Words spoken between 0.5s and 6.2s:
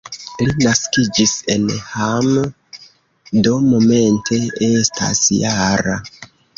naskiĝis en Hamm, do momente estas -jara.